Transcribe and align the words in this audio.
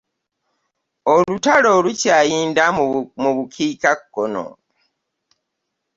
Olutalo 1.13 1.71
lukyayinda 1.85 2.65
mu 3.21 3.27
bukiika 3.35 3.91
kkono. 3.99 4.45